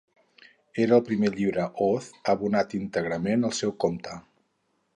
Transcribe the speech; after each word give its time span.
Era 0.85 0.95
el 0.99 1.03
primer 1.09 1.29
llibre 1.35 1.67
Oz 1.87 2.07
abonat 2.35 2.73
íntegrament 2.79 3.47
al 3.51 3.57
seu 3.61 3.77
compte. 3.87 4.19